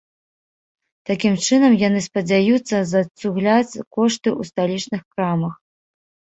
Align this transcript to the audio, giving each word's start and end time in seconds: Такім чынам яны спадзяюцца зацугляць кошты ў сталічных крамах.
Такім 1.09 1.33
чынам 1.47 1.73
яны 1.87 1.99
спадзяюцца 2.07 2.75
зацугляць 2.95 3.81
кошты 3.99 4.29
ў 4.39 4.41
сталічных 4.55 5.01
крамах. 5.11 5.55